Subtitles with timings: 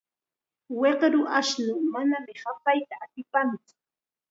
[0.79, 3.75] Wiqru ashnuu manam hapayta atintsu.